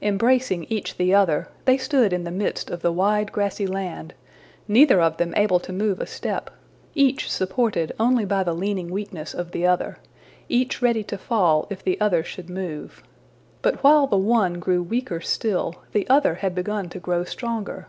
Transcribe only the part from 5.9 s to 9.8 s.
a step, each supported only by the leaning weakness of the